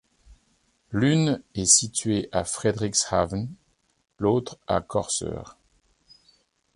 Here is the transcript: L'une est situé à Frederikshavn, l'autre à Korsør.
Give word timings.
L'une 0.89 1.43
est 1.53 1.67
situé 1.67 2.27
à 2.31 2.43
Frederikshavn, 2.43 3.49
l'autre 4.17 4.57
à 4.65 4.81
Korsør. 4.81 5.59